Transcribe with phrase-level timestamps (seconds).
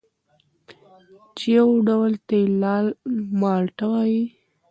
[1.37, 2.87] چې یو ډول ته یې لال
[3.39, 4.23] مالټه وايي